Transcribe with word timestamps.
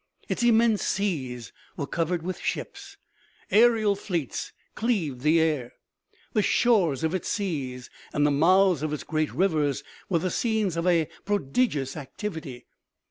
Its 0.27 0.41
immense 0.41 0.81
seas 0.83 1.53
were 1.77 1.85
covered 1.85 2.23
with 2.23 2.39
ships. 2.39 2.97
Aerial 3.51 3.95
fleets 3.95 4.51
cleaved 4.73 5.21
the 5.21 5.39
air. 5.39 5.73
The 6.33 6.41
shores 6.41 7.03
of 7.03 7.13
its 7.13 7.29
seas 7.29 7.91
and 8.11 8.25
the 8.25 8.31
mouths 8.31 8.81
of 8.81 8.93
its 8.93 9.03
great 9.03 9.31
rivers 9.31 9.83
were 10.09 10.17
the 10.17 10.31
scenes 10.31 10.75
of 10.75 10.87
a 10.87 11.07
prodigious 11.23 11.95
activity. 11.95 12.65